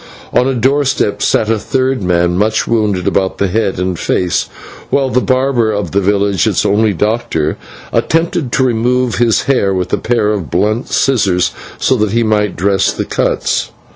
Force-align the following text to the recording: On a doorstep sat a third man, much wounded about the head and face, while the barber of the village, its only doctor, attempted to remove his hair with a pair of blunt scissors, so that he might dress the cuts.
On 0.33 0.47
a 0.47 0.55
doorstep 0.55 1.21
sat 1.21 1.47
a 1.47 1.59
third 1.59 2.01
man, 2.01 2.35
much 2.35 2.65
wounded 2.67 3.05
about 3.07 3.37
the 3.37 3.49
head 3.49 3.77
and 3.77 3.99
face, 3.99 4.49
while 4.89 5.11
the 5.11 5.21
barber 5.21 5.71
of 5.71 5.91
the 5.91 6.01
village, 6.01 6.47
its 6.47 6.65
only 6.65 6.91
doctor, 6.91 7.55
attempted 7.93 8.51
to 8.53 8.63
remove 8.63 9.17
his 9.19 9.43
hair 9.43 9.75
with 9.75 9.93
a 9.93 9.97
pair 9.97 10.31
of 10.31 10.49
blunt 10.49 10.87
scissors, 10.87 11.51
so 11.77 11.95
that 11.97 12.13
he 12.13 12.23
might 12.23 12.55
dress 12.55 12.91
the 12.91 13.05
cuts. 13.05 13.69